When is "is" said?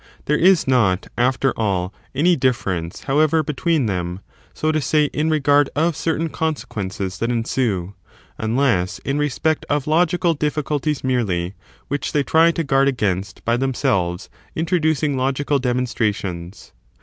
0.35-0.67